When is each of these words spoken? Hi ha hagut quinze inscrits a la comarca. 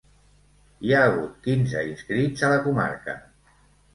Hi 0.87 0.93
ha 0.93 1.01
hagut 1.09 1.35
quinze 1.49 1.83
inscrits 1.89 2.45
a 2.47 2.51
la 2.53 2.57
comarca. 2.65 3.15